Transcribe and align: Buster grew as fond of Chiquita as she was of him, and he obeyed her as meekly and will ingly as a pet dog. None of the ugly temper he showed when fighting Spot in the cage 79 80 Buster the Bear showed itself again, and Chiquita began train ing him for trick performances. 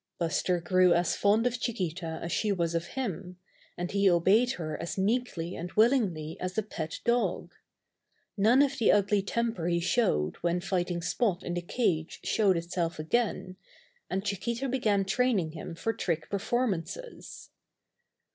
Buster 0.17 0.59
grew 0.59 0.95
as 0.95 1.15
fond 1.15 1.45
of 1.45 1.59
Chiquita 1.59 2.19
as 2.23 2.31
she 2.31 2.51
was 2.51 2.73
of 2.73 2.85
him, 2.97 3.37
and 3.77 3.91
he 3.91 4.09
obeyed 4.09 4.53
her 4.53 4.75
as 4.81 4.97
meekly 4.97 5.55
and 5.55 5.71
will 5.73 5.91
ingly 5.91 6.37
as 6.39 6.57
a 6.57 6.63
pet 6.63 6.99
dog. 7.05 7.53
None 8.35 8.63
of 8.63 8.79
the 8.79 8.91
ugly 8.91 9.21
temper 9.21 9.67
he 9.67 9.79
showed 9.79 10.37
when 10.37 10.59
fighting 10.59 11.03
Spot 11.03 11.43
in 11.43 11.53
the 11.53 11.61
cage 11.61 12.19
79 12.23 12.23
80 12.23 12.23
Buster 12.23 12.23
the 12.23 12.23
Bear 12.23 12.33
showed 12.33 12.57
itself 12.57 12.97
again, 12.97 13.55
and 14.09 14.25
Chiquita 14.25 14.67
began 14.67 15.05
train 15.05 15.37
ing 15.37 15.51
him 15.51 15.75
for 15.75 15.93
trick 15.93 16.31
performances. 16.31 17.51